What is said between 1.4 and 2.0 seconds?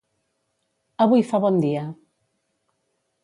bon dia.